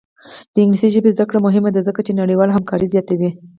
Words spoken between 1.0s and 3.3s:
زده کړه مهمه ده ځکه چې نړیوالې همکاري زیاتوي.